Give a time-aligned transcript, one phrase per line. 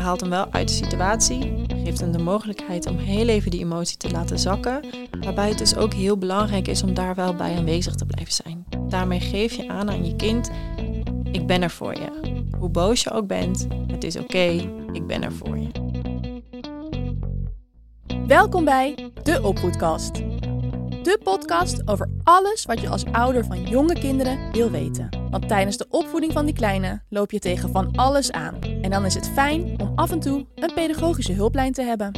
[0.00, 3.96] haalt hem wel uit de situatie, geeft hem de mogelijkheid om heel even die emotie
[3.96, 4.84] te laten zakken,
[5.20, 8.64] waarbij het dus ook heel belangrijk is om daar wel bij aanwezig te blijven zijn.
[8.88, 10.50] Daarmee geef je aan aan je kind,
[11.32, 12.42] ik ben er voor je.
[12.58, 15.68] Hoe boos je ook bent, het is oké, ik ben er voor je.
[18.26, 20.14] Welkom bij de Opvoedkast.
[21.02, 25.19] De podcast over alles wat je als ouder van jonge kinderen wil weten.
[25.30, 28.58] Want tijdens de opvoeding van die kleine loop je tegen van alles aan.
[28.82, 32.12] En dan is het fijn om af en toe een pedagogische hulplijn te hebben.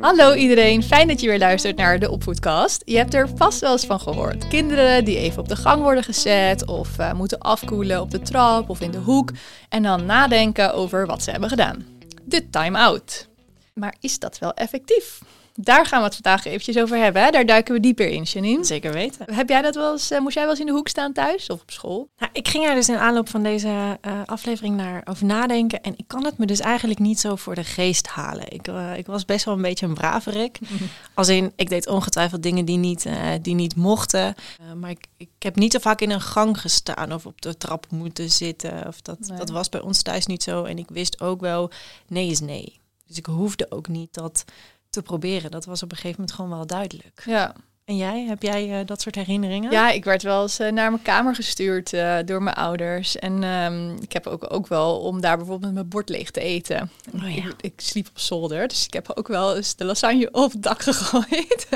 [0.00, 2.82] Hallo iedereen, fijn dat je weer luistert naar de Opvoedkast.
[2.84, 4.48] Je hebt er vast wel eens van gehoord.
[4.48, 8.70] Kinderen die even op de gang worden gezet of uh, moeten afkoelen op de trap
[8.70, 9.30] of in de hoek.
[9.68, 11.86] En dan nadenken over wat ze hebben gedaan.
[12.24, 13.28] De time-out.
[13.74, 15.20] Maar is dat wel effectief?
[15.54, 17.22] Daar gaan we het vandaag eventjes over hebben.
[17.22, 17.30] Hè?
[17.30, 18.64] Daar duiken we dieper in, Janine.
[18.64, 19.34] Zeker weten.
[19.34, 21.48] Heb jij dat wel eens, uh, moest jij wel eens in de hoek staan thuis
[21.48, 22.08] of op school?
[22.16, 25.82] Nou, ik ging er dus in aanloop van deze uh, aflevering naar over nadenken.
[25.82, 28.52] En ik kan het me dus eigenlijk niet zo voor de geest halen.
[28.52, 30.58] Ik, uh, ik was best wel een beetje een braverik.
[31.14, 33.06] Als in, ik deed ongetwijfeld dingen die niet,
[33.42, 34.34] die niet mochten.
[34.76, 37.86] maar ik, ik heb niet zo vaak in een gang gestaan of op de trap
[37.90, 38.86] moeten zitten.
[38.86, 39.38] Of dat, nee.
[39.38, 40.64] dat was bij ons thuis niet zo.
[40.64, 41.70] En ik wist ook wel,
[42.08, 42.80] nee is nee.
[43.06, 44.44] Dus ik hoefde ook niet dat
[44.92, 45.50] te proberen.
[45.50, 47.22] Dat was op een gegeven moment gewoon wel duidelijk.
[47.24, 47.54] Ja.
[47.84, 49.70] En jij, heb jij uh, dat soort herinneringen?
[49.70, 53.16] Ja, ik werd wel eens uh, naar mijn kamer gestuurd uh, door mijn ouders.
[53.16, 56.90] En um, ik heb ook, ook wel om daar bijvoorbeeld mijn bord leeg te eten.
[57.14, 57.44] Oh, ja.
[57.44, 60.62] ik, ik, sliep op zolder, dus ik heb ook wel eens de lasagne op het
[60.62, 61.68] dak gegooid.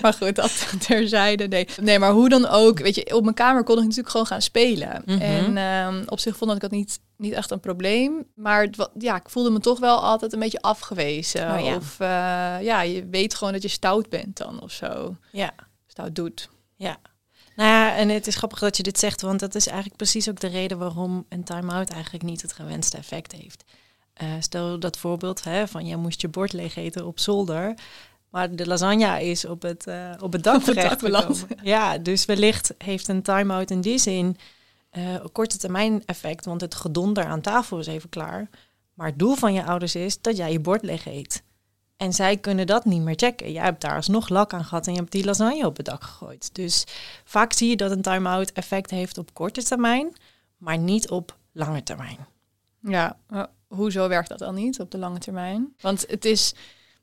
[0.00, 1.48] maar goed, dat terzijde.
[1.48, 1.68] Nee.
[1.82, 4.42] nee, maar hoe dan ook, weet je, op mijn kamer kon ik natuurlijk gewoon gaan
[4.42, 5.02] spelen.
[5.04, 5.20] Mhm.
[5.20, 8.26] En um, op zich vond ik dat niet niet echt een probleem.
[8.34, 11.54] Maar het, ja, ik voelde me toch wel altijd een beetje afgewezen.
[11.54, 11.76] Oh, ja.
[11.76, 12.08] Of uh,
[12.62, 15.16] ja, je weet gewoon dat je stout bent dan of zo.
[15.32, 15.43] Ja.
[15.94, 16.48] Stout doet.
[16.76, 16.96] Ja.
[17.56, 20.28] Nou ja, en het is grappig dat je dit zegt, want dat is eigenlijk precies
[20.28, 23.64] ook de reden waarom een time-out eigenlijk niet het gewenste effect heeft.
[24.22, 27.74] Uh, stel dat voorbeeld hè, van jij moest je bord leeg eten op zolder.
[28.30, 30.62] Maar de lasagne is op het, uh, op het dak.
[31.62, 34.36] Ja, dus wellicht heeft een time-out in die zin
[34.92, 38.48] uh, korte termijn effect, want het gedonder aan tafel is even klaar.
[38.94, 41.42] Maar het doel van je ouders is dat jij je bord leeg eet.
[41.96, 43.52] En zij kunnen dat niet meer checken.
[43.52, 46.02] Jij hebt daar alsnog lak aan gehad en je hebt die lasagne op het dak
[46.02, 46.54] gegooid.
[46.54, 46.84] Dus
[47.24, 50.16] vaak zie je dat een time-out effect heeft op korte termijn,
[50.56, 52.26] maar niet op lange termijn.
[52.80, 55.74] Ja, uh, hoezo werkt dat dan niet op de lange termijn?
[55.80, 56.54] Want het is,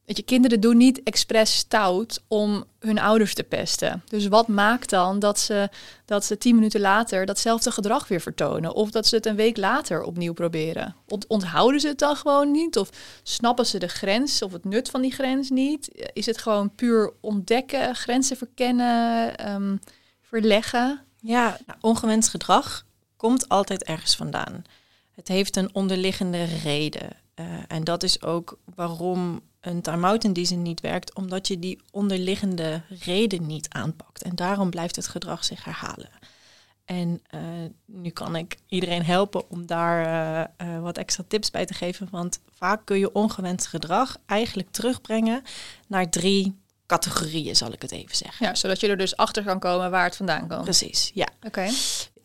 [0.05, 4.03] Weet je, kinderen doen niet expres stout om hun ouders te pesten.
[4.07, 5.69] Dus wat maakt dan dat ze,
[6.05, 8.73] dat ze tien minuten later datzelfde gedrag weer vertonen?
[8.73, 10.95] Of dat ze het een week later opnieuw proberen?
[11.07, 12.77] Ont onthouden ze het dan gewoon niet?
[12.77, 12.89] Of
[13.23, 16.09] snappen ze de grens of het nut van die grens niet?
[16.13, 19.79] Is het gewoon puur ontdekken, grenzen verkennen, um,
[20.21, 21.01] verleggen?
[21.19, 22.85] Ja, nou, ongewenst gedrag
[23.17, 24.63] komt altijd ergens vandaan.
[25.11, 27.09] Het heeft een onderliggende reden.
[27.35, 31.59] Uh, en dat is ook waarom een time-out in die zin niet werkt, omdat je
[31.59, 34.21] die onderliggende reden niet aanpakt.
[34.21, 36.09] En daarom blijft het gedrag zich herhalen.
[36.85, 37.41] En uh,
[37.85, 40.05] nu kan ik iedereen helpen om daar
[40.59, 44.71] uh, uh, wat extra tips bij te geven, want vaak kun je ongewenst gedrag eigenlijk
[44.71, 45.43] terugbrengen
[45.87, 48.45] naar drie categorieën, zal ik het even zeggen.
[48.45, 50.63] Ja, zodat je er dus achter kan komen waar het vandaan komt.
[50.63, 51.27] Precies, ja.
[51.35, 51.47] Oké.
[51.47, 51.71] Okay.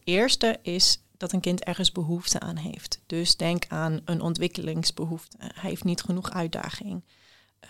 [0.04, 3.00] Eerste is dat een kind ergens behoefte aan heeft.
[3.06, 5.36] Dus denk aan een ontwikkelingsbehoefte.
[5.38, 7.04] Hij heeft niet genoeg uitdaging.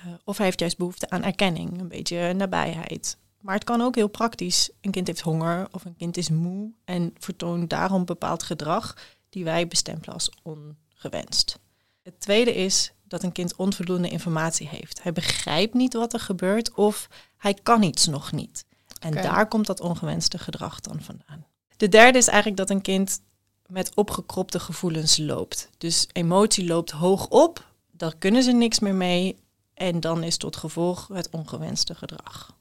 [0.06, 3.16] Uh, of hij heeft juist behoefte aan erkenning, een beetje nabijheid.
[3.40, 4.70] Maar het kan ook heel praktisch.
[4.80, 8.96] Een kind heeft honger of een kind is moe en vertoont daarom bepaald gedrag
[9.28, 11.58] die wij bestempelen als ongewenst.
[12.02, 15.02] Het tweede is dat een kind onvoldoende informatie heeft.
[15.02, 18.64] Hij begrijpt niet wat er gebeurt of hij kan iets nog niet.
[19.00, 19.22] En okay.
[19.22, 21.46] daar komt dat ongewenste gedrag dan vandaan.
[21.76, 23.20] De derde is eigenlijk dat een kind
[23.66, 25.70] met opgekropte gevoelens loopt.
[25.78, 29.36] Dus emotie loopt hoog op, daar kunnen ze niks meer mee
[29.76, 32.56] en dan is tot gevolg het ongewenste gedrag.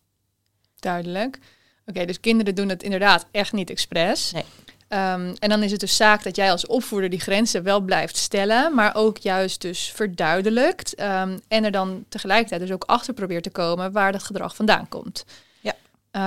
[0.80, 1.36] Duidelijk.
[1.36, 4.32] Oké, okay, dus kinderen doen het inderdaad echt niet expres.
[4.32, 4.44] Nee.
[4.90, 8.18] Um, en dan is het dus zaak dat jij als opvoeder die grenzen wel blijft
[8.18, 11.02] stellen, maar ook juist dus verduidelijkt.
[11.02, 14.90] Um, en er dan tegelijkertijd dus ook achter probeert te komen waar dat gedrag vandaan
[14.90, 15.26] komt.
[15.60, 15.76] Ja.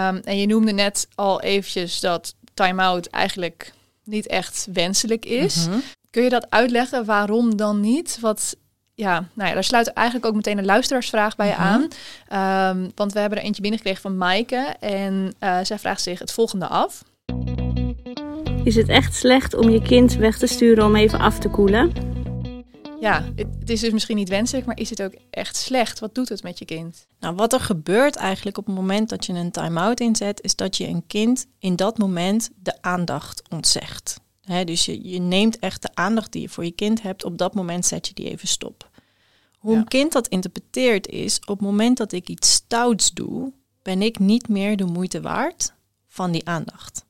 [0.09, 3.73] Um, en je noemde net al eventjes dat time-out eigenlijk
[4.05, 5.67] niet echt wenselijk is.
[5.67, 5.79] Mhm.
[6.11, 8.19] Kun je dat uitleggen waarom dan niet?
[8.21, 8.57] Wat,
[8.99, 11.63] ja, nou ja, daar sluit eigenlijk ook meteen een luisteraarsvraag bij je Mhm.
[11.63, 12.77] aan.
[12.77, 14.77] Um, want we hebben er eentje binnengekregen van Maaike.
[14.81, 17.03] En uh, zij vraagt zich het volgende af.
[18.65, 21.93] Is het echt slecht om je kind weg te sturen om even af te koelen?
[23.01, 25.99] Ja, het, het is dus misschien niet wenselijk, maar is het ook echt slecht?
[25.99, 27.07] Wat doet het met je kind?
[27.21, 30.77] Nou, wat er gebeurt eigenlijk op het moment dat je een time-out inzet, is dat
[30.77, 34.21] je een kind in dat moment de aandacht ontzegt.
[34.65, 37.25] Dus je, je neemt echt de aandacht die je voor je kind hebt.
[37.25, 38.91] Op dat moment zet je die even stop.
[39.59, 39.79] Hoe Ja.
[39.79, 43.53] een kind dat interpreteert is, op het moment dat ik iets stouts doe,
[43.83, 45.73] ben ik niet meer de moeite waard
[46.09, 47.05] van die aandacht.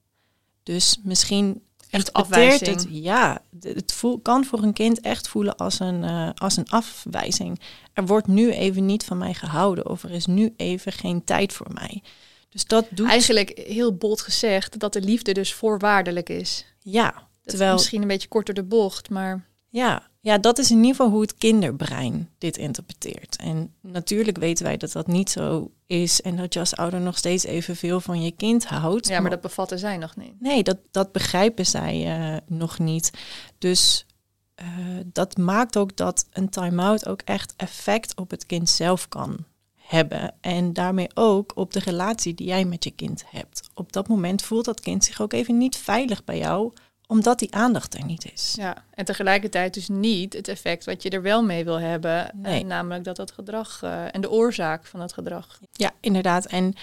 [0.62, 5.80] Dus misschien Echt interpreteert het, ja, het voel, kan voor een kind echt voelen als
[5.80, 7.60] een, eh, als een afwijzing.
[7.92, 11.52] Er wordt nu even niet van mij gehouden of er is nu even geen tijd
[11.52, 12.02] voor mij.
[12.48, 16.64] Dus dat doet, Eigenlijk heel bot gezegd dat de liefde dus voorwaardelijk is.
[16.82, 20.70] ja, terwijl, is misschien een beetje kort door de bocht, maar ja, ja, dat is
[20.70, 23.36] in ieder geval hoe het kinderbrein dit interpreteert.
[23.36, 27.18] En natuurlijk weten wij dat dat niet zo is en dat je als ouder nog
[27.18, 29.08] steeds evenveel van je kind houdt.
[29.08, 30.40] ja, maar dat bevatten zij nog niet.
[30.40, 33.10] Nee, dat, dat begrijpen zij eh, nog niet.
[33.58, 34.06] Dus
[34.54, 34.66] eh,
[35.06, 39.44] dat maakt ook dat een time-out ook echt effect op het kind zelf kan
[39.74, 40.34] hebben.
[40.40, 43.68] En daarmee ook op de relatie die jij met je kind hebt.
[43.74, 46.72] Op dat moment voelt dat kind zich ook even niet veilig bij jou,
[47.08, 48.54] omdat die aandacht er niet is.
[48.56, 52.30] Ja, en tegelijkertijd dus niet het effect wat je er wel mee wil hebben.
[52.34, 52.60] Nee.
[52.60, 55.58] eh, namelijk dat dat gedrag eh, en de oorzaak van dat gedrag.
[55.72, 56.46] Ja, inderdaad.
[56.46, 56.74] En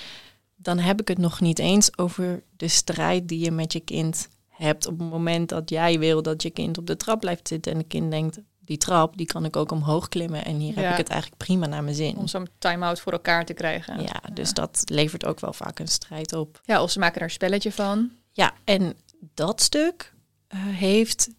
[0.55, 4.27] dan heb ik het nog niet eens over de strijd die je met je kind
[4.47, 7.71] hebt op het moment dat jij wil dat je kind op de trap blijft zitten
[7.71, 10.91] en het kind denkt, die trap, die kan ik ook omhoog klimmen en hier heb
[10.91, 12.17] ik het eigenlijk prima naar mijn zin.
[12.17, 14.01] Om zo'n time-out voor elkaar te krijgen.
[14.01, 16.61] Ja, dus dat levert ook wel vaak een strijd op.
[16.63, 18.11] Ja, of ze maken er een spelletje van.
[18.31, 18.95] Ja, en
[19.33, 20.13] dat stuk
[20.55, 21.29] heeft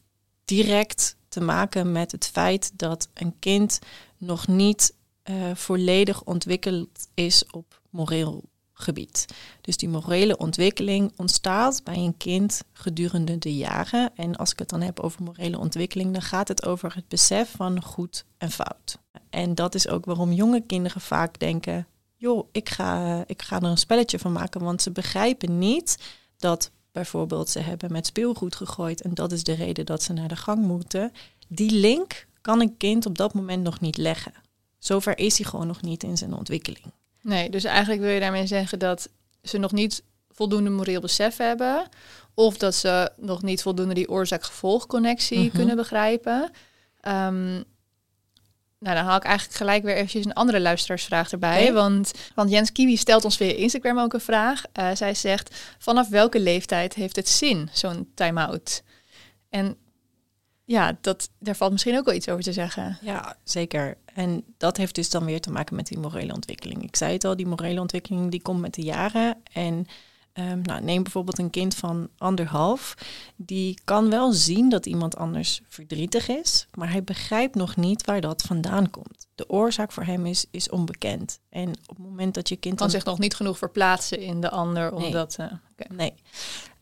[0.44, 3.78] direct te maken met het feit dat een kind
[4.18, 9.26] nog niet eh, volledig ontwikkeld is op moreel gebied.
[9.60, 14.10] Dus die morele ontwikkeling ontstaat bij een kind gedurende de jaren.
[14.16, 17.50] En als ik het dan heb over morele ontwikkeling, dan gaat het over het besef
[17.50, 18.98] van goed en fout.
[19.30, 21.86] En dat is ook waarom jonge kinderen vaak denken:
[22.16, 25.98] joh, ik ga, ik ga er een spelletje van maken, want ze begrijpen niet
[26.36, 30.28] dat bijvoorbeeld ze hebben met speelgoed gegooid en dat is de reden dat ze naar
[30.28, 31.12] de gang moeten.
[31.48, 34.32] Die link kan een kind op dat moment nog niet leggen.
[34.78, 36.84] Zover is hij gewoon nog niet in zijn ontwikkeling.
[37.22, 39.08] Nee, dus eigenlijk wil je daarmee zeggen dat
[39.42, 41.88] ze nog niet voldoende moreel besef hebben.
[42.34, 45.56] Of dat ze nog niet voldoende die oorzaak-gevolgconnectie Mhm.
[45.56, 46.50] kunnen begrijpen.
[47.00, 47.62] Ehm,
[48.78, 51.72] nou, dan haal ik eigenlijk gelijk weer eventjes een andere luisteraarsvraag erbij.
[51.72, 54.62] Want, want Jens Kiwi stelt ons via Instagram ook een vraag.
[54.72, 58.82] Eh, zij zegt, vanaf welke leeftijd heeft het zin, zo'n time-out?
[59.48, 59.76] En
[60.64, 62.98] ja, dat, daar valt misschien ook wel iets over te zeggen.
[63.00, 63.96] Ja, zeker.
[64.14, 66.82] En dat heeft dus dan weer te maken met die morele ontwikkeling.
[66.82, 69.36] Ik zei het al, die morele ontwikkeling die komt met de jaren.
[69.52, 69.86] En
[70.36, 72.94] ehm, nou, neem bijvoorbeeld een kind van anderhalf.
[73.36, 78.20] Die kan wel zien dat iemand anders verdrietig is, maar hij begrijpt nog niet waar
[78.20, 79.26] dat vandaan komt.
[79.34, 81.40] De oorzaak voor hem is, is onbekend.
[81.48, 84.50] En op het moment dat je kind Kan zich nog niet genoeg verplaatsen in de
[84.50, 85.04] ander, Nee.
[85.04, 85.36] omdat...
[85.36, 85.94] eh, oké.
[85.94, 86.14] Nee.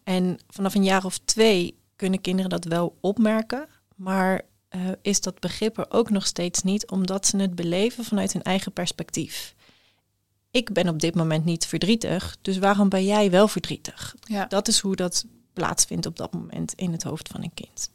[0.04, 3.66] En vanaf een jaar of twee kunnen kinderen dat wel opmerken,
[3.96, 8.32] maar eh, is dat begrip er ook nog steeds niet, omdat ze het beleven vanuit
[8.32, 9.53] hun eigen perspectief.
[10.54, 14.14] Ik ben op dit moment niet verdrietig, dus waarom ben jij wel verdrietig?
[14.20, 14.46] Ja.
[14.46, 17.90] Dat is hoe dat plaatsvindt op dat moment in het hoofd van een kind.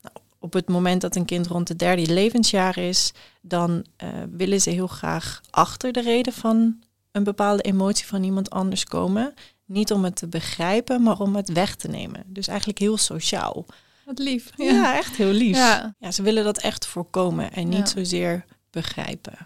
[0.00, 4.60] Nou, op het moment dat een kind rond het derde levensjaar is, dan eh, willen
[4.60, 6.82] ze heel graag achter de reden van
[7.12, 9.34] een bepaalde emotie van iemand anders komen.
[9.64, 12.22] Niet om het te begrijpen, maar om het weg te nemen.
[12.26, 13.66] Dus eigenlijk heel sociaal.
[14.04, 14.50] Wat lief.
[14.56, 15.56] Ja, echt heel lief.
[15.56, 15.94] Ja.
[15.98, 19.38] Ja, ze willen dat echt voorkomen en niet zozeer begrijpen.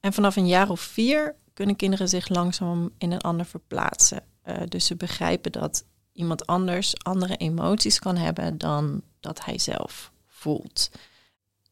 [0.00, 4.22] En vanaf een jaar of vier kunnen kinderen zich langzaam in een ander verplaatsen.
[4.42, 10.12] Eh, dus ze begrijpen dat iemand anders andere emoties kan hebben dan dat hij zelf
[10.26, 10.90] voelt.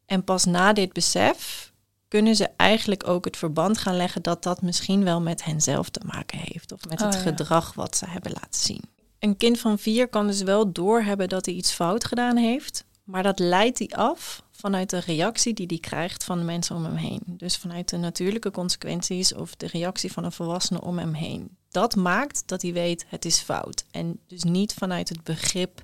[0.07, 1.73] En pas na dit besef
[2.09, 6.00] kunnen ze eigenlijk ook het verband gaan leggen dat dat misschien wel met henzelf te
[6.07, 6.73] maken heeft.
[6.73, 7.21] Of met Oh, het ja.
[7.21, 8.83] gedrag wat ze hebben laten zien.
[9.19, 12.85] Een kind van vier kan dus wel doorhebben dat hij iets fout gedaan heeft.
[13.07, 16.85] Maar dat leidt hij af vanuit de reactie die hij krijgt van de mensen om
[16.85, 17.23] hem heen.
[17.27, 21.57] Dus vanuit de natuurlijke consequenties of de reactie van een volwassene om hem heen.
[21.71, 23.85] Dat maakt dat hij weet het is fout.
[23.91, 25.83] En dus niet vanuit het begrip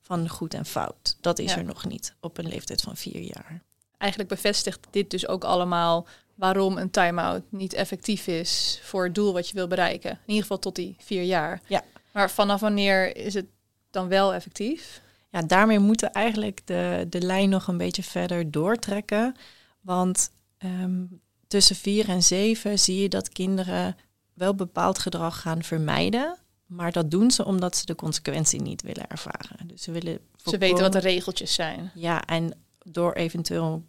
[0.00, 1.16] van goed en fout.
[1.20, 1.58] Dat is Ja.
[1.58, 3.62] er nog niet op een leeftijd van vier jaar.
[3.98, 9.32] Eigenlijk bevestigt dit dus ook allemaal waarom een time-out niet effectief is voor het doel
[9.32, 10.10] wat je wil bereiken.
[10.10, 11.60] In ieder geval tot die vier jaar.
[11.66, 11.82] Ja.
[12.12, 13.46] Maar vanaf wanneer is het
[13.90, 15.02] dan wel effectief?
[15.34, 19.36] Ja, daarmee moeten we eigenlijk de, de lijn nog een beetje verder doortrekken.
[19.80, 21.04] Want ehm,
[21.46, 23.96] tussen vier en zeven zie je dat kinderen
[24.34, 26.38] wel bepaald gedrag gaan vermijden.
[26.66, 29.66] Maar dat doen ze omdat ze de consequentie niet willen ervaren.
[29.66, 31.90] Dus ze willen Ze weten wat de regeltjes zijn.
[31.94, 33.84] Ja, en door eventueel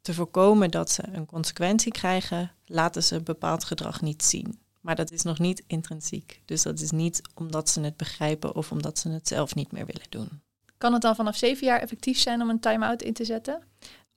[0.00, 4.60] te voorkomen dat ze een consequentie krijgen, laten ze bepaald gedrag niet zien.
[4.80, 6.42] Maar dat is nog niet intrinsiek.
[6.44, 9.86] Dus dat is niet omdat ze het begrijpen of omdat ze het zelf niet meer
[9.86, 10.40] willen doen.
[10.80, 13.62] Kan het dan vanaf zeven jaar effectief zijn om een time-out in te zetten?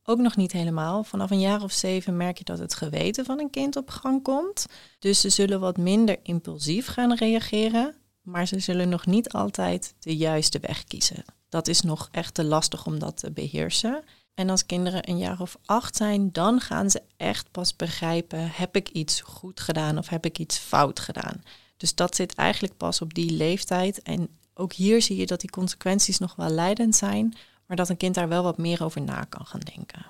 [0.04, 1.04] Ook nog niet helemaal.
[1.04, 4.24] Vanaf een jaar of zeven merk je dat het geweten van een kind op gang
[4.24, 4.66] komt.
[5.00, 10.16] Dus ze zullen wat minder impulsief gaan reageren, maar ze zullen nog niet altijd de
[10.16, 11.24] juiste weg kiezen.
[11.50, 14.04] Dat is nog echt te lastig om dat te beheersen.
[14.34, 18.76] En als kinderen een jaar of acht zijn, dan gaan ze echt pas begrijpen: heb
[18.76, 21.42] ik iets goed gedaan of heb ik iets fout gedaan?
[21.78, 24.02] Dus dat zit eigenlijk pas op die leeftijd.
[24.02, 27.98] En ook hier zie je dat die consequenties nog wel leidend zijn, maar dat een
[27.98, 30.06] kind daar wel wat meer over na kan gaan denken.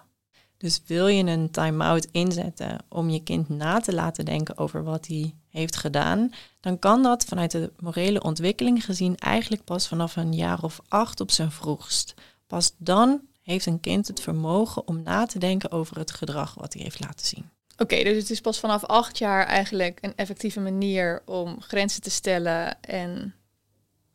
[0.57, 5.07] Dus wil je een time-out inzetten om je kind na te laten denken over wat
[5.07, 10.33] hij heeft gedaan, dan kan dat vanuit de morele ontwikkeling gezien eigenlijk pas vanaf een
[10.33, 12.13] jaar of acht op zijn vroegst.
[12.47, 16.73] Pas dan heeft een kind het vermogen om na te denken over het gedrag wat
[16.73, 17.50] hij heeft laten zien.
[17.77, 22.09] Oké, dus het is pas vanaf acht jaar eigenlijk een effectieve manier om grenzen te
[22.09, 23.33] stellen en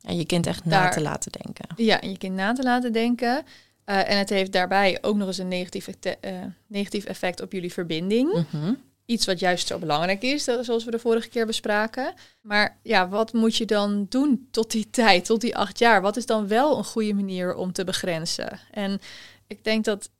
[0.08, 1.66] en je kind echt na te laten denken.
[1.76, 3.44] Ja, en je kind na te laten denken.
[3.86, 6.32] Uh, en het heeft daarbij ook nog eens een negatief, uh,
[6.66, 8.32] negatief effect op jullie verbinding.
[8.32, 8.72] Mhm.
[9.04, 12.14] Iets wat juist zo belangrijk is, zoals we de vorige keer bespraken.
[12.40, 16.00] Maar ja, wat moet je dan doen tot die tijd, tot die acht jaar?
[16.02, 18.60] Wat is dan wel een goede manier om te begrenzen?
[18.70, 19.00] En
[19.46, 20.10] ik denk dat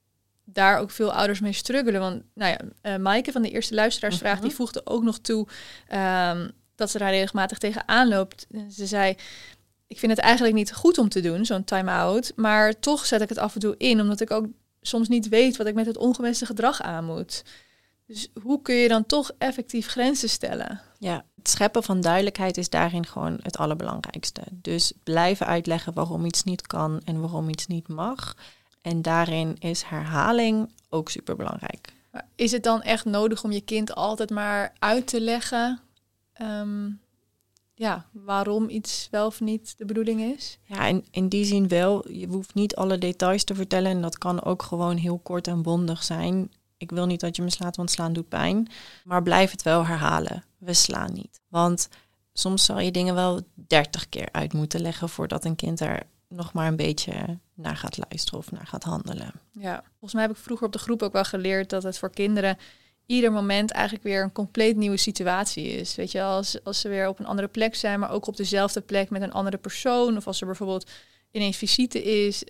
[0.44, 2.00] daar ook veel ouders mee struggelen.
[2.00, 5.46] Want nou ja, uh, Maaike van de eerste luisteraarsvraag, uh die voegde ook nog toe
[5.92, 8.46] um, dat ze daar regelmatig tegen aanloopt.
[8.70, 9.14] Ze zei,
[9.88, 12.32] ik vind het eigenlijk niet goed om te doen, zo'n time-out.
[12.36, 14.46] Maar toch zet ik het af en toe in, omdat ik ook
[14.80, 17.44] soms niet weet wat ik met het ongewenste gedrag aan moet.
[18.06, 20.80] Dus hoe kun je dan toch effectief grenzen stellen?
[20.98, 24.42] Ja, het scheppen van duidelijkheid is daarin gewoon het allerbelangrijkste.
[24.52, 28.36] Dus blijven uitleggen waarom iets niet kan en waarom iets niet mag.
[28.82, 31.92] En daarin is herhaling ook super belangrijk.
[32.34, 35.80] Is het dan echt nodig om je kind altijd maar uit te leggen
[36.32, 36.90] ehm,
[37.78, 40.58] ja, waarom iets wel of niet de bedoeling is?
[40.62, 42.10] Ja, in, in die zin wel.
[42.12, 45.62] Je hoeft niet alle details te vertellen en dat kan ook gewoon heel kort en
[45.62, 46.52] bondig zijn.
[46.76, 48.68] Ik wil niet dat je me slaat, want slaan doet pijn.
[49.04, 50.44] Maar blijf het wel herhalen.
[50.58, 51.40] We slaan niet.
[51.48, 51.88] Want
[52.32, 56.52] soms zal je dingen wel dertig keer uit moeten leggen voordat een kind er nog
[56.52, 59.32] maar een beetje naar gaat luisteren of naar gaat handelen.
[59.52, 62.10] Ja, volgens mij heb ik vroeger op de groep ook wel geleerd dat het voor
[62.10, 62.58] kinderen
[63.08, 65.94] ieder moment eigenlijk weer een compleet nieuwe situatie is.
[65.94, 68.80] Weet je, als, als ze weer op een andere plek zijn, maar ook op dezelfde
[68.80, 70.16] plek met een andere persoon.
[70.16, 70.90] Of als er bijvoorbeeld
[71.30, 72.44] ineens visite is.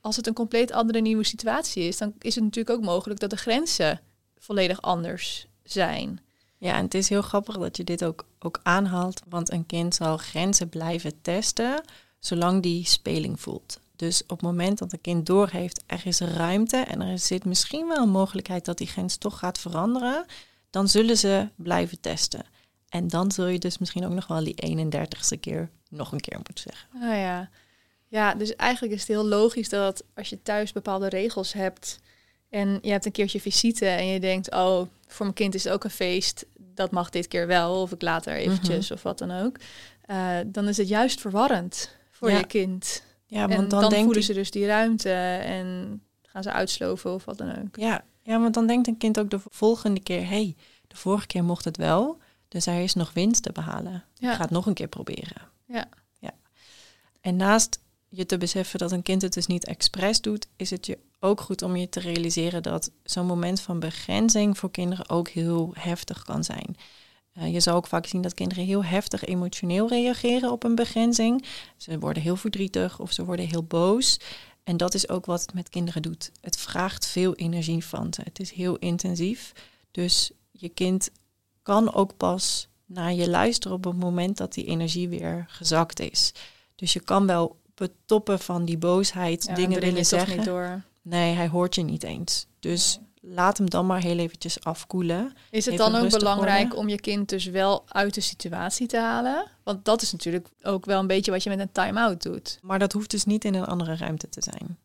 [0.00, 3.30] Als het een compleet andere nieuwe situatie is, dan is het natuurlijk ook mogelijk dat
[3.30, 4.00] de grenzen
[4.38, 6.20] volledig anders zijn.
[6.58, 9.94] Ja, en het is heel grappig dat je dit ook, ook aanhaalt, want een kind
[9.94, 11.82] zal grenzen blijven testen
[12.18, 13.80] zolang die speling voelt.
[14.00, 17.88] Dus op het moment dat een kind doorheeft, er is ruimte en er zit misschien
[17.88, 20.24] wel een mogelijkheid dat die grens toch gaat veranderen,
[20.70, 22.44] dan zullen ze blijven testen.
[22.88, 26.36] En dan zul je dus misschien ook nog wel die 31ste keer nog een keer
[26.36, 26.88] moeten zeggen.
[26.94, 27.50] Ah ja.
[28.08, 31.98] Ja, dus eigenlijk is het heel logisch dat als je thuis bepaalde regels hebt
[32.48, 35.72] en je hebt een keertje visite en je denkt, oh, voor mijn kind is het
[35.72, 38.92] ook een feest, dat mag dit keer wel, of ik laat er eventjes mhm.
[38.94, 39.56] of wat dan ook.
[40.06, 43.02] Uh, dan is het juist verwarrend voor je kind.
[43.30, 45.12] Ja, want en dan, dan voelen ze dus die ruimte
[45.44, 47.76] en gaan ze uitsloven of wat dan ook.
[47.76, 50.56] Ja, ja, want dan denkt een kind ook de volgende keer, hey,
[50.86, 52.18] de vorige keer mocht het wel,
[52.48, 54.04] dus er is nog winst te behalen.
[54.14, 54.30] Ja.
[54.30, 55.42] Ik ga het nog een keer proberen.
[55.66, 55.88] Ja.
[56.18, 56.30] ja.
[57.20, 60.86] En naast je te beseffen dat een kind het dus niet expres doet, is het
[60.86, 65.28] je ook goed om je te realiseren dat zo'n moment van begrenzing voor kinderen ook
[65.28, 66.76] heel heftig kan zijn.
[67.40, 71.44] Uh, je zal ook vaak zien dat kinderen heel heftig emotioneel reageren op een begrenzing.
[71.76, 74.20] Ze worden heel verdrietig of ze worden heel boos.
[74.64, 76.30] En dat is ook wat het met kinderen doet.
[76.40, 78.20] Het vraagt veel energie van ze.
[78.24, 79.52] Het is heel intensief.
[79.90, 81.10] Dus je kind
[81.62, 86.32] kan ook pas naar je luisteren op het moment dat die energie weer gezakt is.
[86.74, 90.36] Dus je kan wel op het toppen van die boosheid dingen willen zeggen.
[90.36, 90.82] Niet door.
[91.02, 92.46] Nee, hij hoort je niet eens.
[92.60, 95.32] Dus laat hem dan maar heel eventjes afkoelen.
[95.50, 99.50] Is het dan ook belangrijk om je kind dus wel uit de situatie te halen?
[99.62, 102.58] Want dat is natuurlijk ook wel een beetje wat je met een time-out doet.
[102.62, 104.78] Maar dat hoeft dus niet in een andere ruimte te zijn.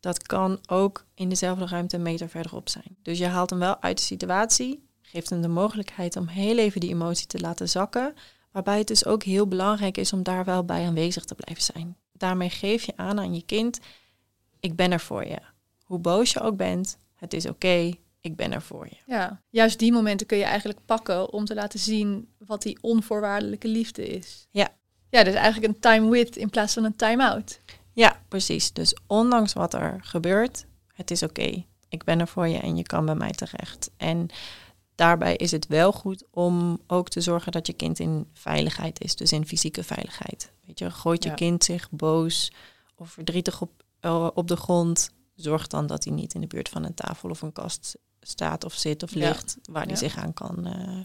[0.00, 2.96] Dat kan ook in dezelfde ruimte een meter verderop zijn.
[3.02, 6.80] Dus je haalt hem wel uit de situatie, geeft hem de mogelijkheid om heel even
[6.80, 8.14] die emotie te laten zakken.
[8.52, 11.96] Waarbij het dus ook heel belangrijk is om daar wel bij aanwezig te blijven zijn.
[12.12, 13.78] Daarmee geef je aan aan je kind,
[14.60, 15.38] ik ben er voor je.
[15.84, 18.96] Hoe boos je ook bent, het is oké, ik ben er voor je.
[19.06, 23.68] Ja, juist die momenten kun je eigenlijk pakken om te laten zien wat die onvoorwaardelijke
[23.68, 24.46] liefde is.
[24.50, 24.68] Ja.
[25.08, 27.60] Ja, dus eigenlijk een time with in plaats van een time out.
[27.92, 28.72] Ja, precies.
[28.72, 31.64] Dus ondanks wat er gebeurt, het is oké.
[31.88, 33.90] Ik ben er voor je en je kan bij mij terecht.
[33.96, 34.28] En
[34.94, 39.16] daarbij is het wel goed om ook te zorgen dat je kind in veiligheid is,
[39.16, 40.52] dus in fysieke veiligheid.
[40.66, 42.52] Weet je, gooit je kind zich boos
[42.94, 45.10] of verdrietig op, eh, op de grond,
[45.42, 48.64] zorg dan dat hij niet in de buurt van een tafel of een kast staat
[48.64, 49.18] of zit of Ja.
[49.28, 49.98] ligt, waar hij Ja.
[49.98, 50.66] zich aan kan.
[50.66, 50.98] eh,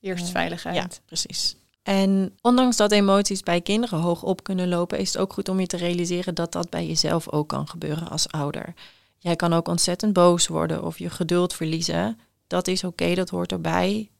[0.00, 0.30] Eerst Ja.
[0.32, 0.76] veiligheid.
[0.76, 1.56] ja, precies.
[1.82, 5.60] En ondanks dat emoties bij kinderen hoog op kunnen lopen, is het ook goed om
[5.60, 8.74] je te realiseren dat dat bij jezelf ook kan gebeuren als ouder.
[9.18, 12.18] Jij kan ook ontzettend boos worden of je geduld verliezen.
[12.46, 14.10] Dat is oké, dat hoort erbij.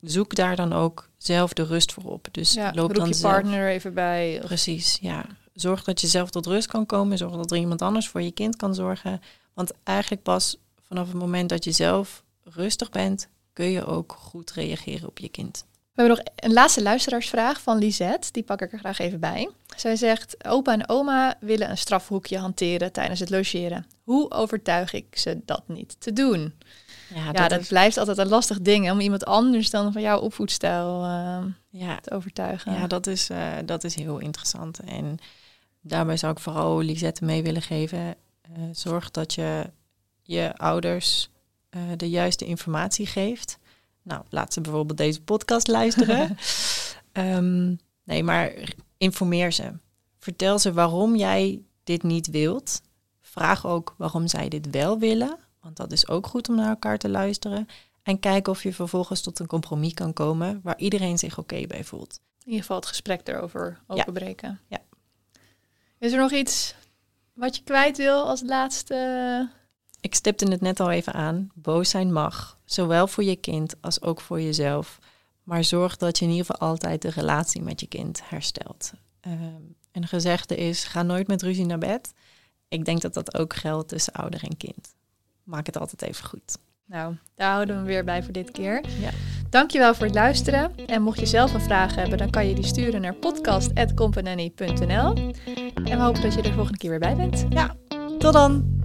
[0.00, 2.28] Zoek daar dan ook zelf de rust voor op.
[2.30, 3.32] Dus Ja, loop dan je zelf.
[3.32, 4.38] partner er even bij.
[4.40, 5.24] Of- Precies, ja.
[5.54, 7.18] Zorg dat je zelf tot rust kan komen.
[7.18, 9.20] Zorg dat er iemand anders voor je kind kan zorgen.
[9.52, 14.50] Want eigenlijk pas vanaf het moment dat je zelf rustig bent, kun je ook goed
[14.52, 15.64] reageren op je kind.
[15.92, 18.28] We hebben nog een laatste luisteraarsvraag van Lisette.
[18.32, 19.50] Die pak ik er graag even bij.
[19.76, 23.86] Zij zegt, opa en oma willen een strafhoekje hanteren tijdens het logeren.
[24.02, 26.54] Hoe overtuig ik ze dat niet te doen?
[27.14, 30.02] Ja, ja, dat is- blijft altijd een lastig ding hè, om iemand anders dan van
[30.02, 32.72] jouw opvoedstijl eh, ja, te overtuigen.
[32.72, 34.78] ja dat, is, eh, dat is heel interessant.
[34.78, 35.18] En
[35.86, 37.98] daarbij zou ik vooral Lisette mee willen geven.
[38.42, 39.70] eh, zorg dat je
[40.22, 41.30] je ouders
[41.70, 43.58] eh, de juiste informatie geeft.
[44.02, 46.36] Nou, laat ze bijvoorbeeld deze podcast luisteren.
[47.12, 47.74] Ehm,
[48.04, 49.72] nee, maar informeer ze.
[50.18, 52.80] Vertel ze waarom jij dit niet wilt.
[53.20, 55.38] Vraag ook waarom zij dit wel willen.
[55.60, 57.68] Want dat is ook goed om naar elkaar te luisteren.
[58.02, 61.84] En kijk of je vervolgens tot een compromis kan komen waar iedereen zich oké bij
[61.84, 62.20] voelt.
[62.38, 64.60] In ieder geval het gesprek erover openbreken.
[64.68, 64.78] Ja.
[66.04, 66.74] Is er nog iets
[67.32, 69.50] wat je kwijt wil als laatste?
[70.00, 71.50] Ik stipte het net al even aan.
[71.54, 74.98] Boos zijn mag, zowel voor je kind als ook voor jezelf.
[75.42, 78.92] Maar zorg dat je in ieder geval altijd de relatie met je kind herstelt.
[79.20, 82.12] Ehm, een gezegde is: ga nooit met ruzie naar bed.
[82.68, 84.94] Ik denk dat dat ook geldt tussen ouder en kind.
[85.42, 86.58] Maak het altijd even goed.
[86.86, 88.84] Nou, daar houden we weer bij voor dit keer.
[89.00, 89.10] Ja.
[89.50, 90.72] Dankjewel voor het luisteren.
[90.86, 95.14] En mocht je zelf een vraag hebben, dan kan je die sturen naar podcast.companany.nl.
[95.74, 97.46] En we hopen dat je er volgende keer weer bij bent.
[98.18, 98.82] Tot dan!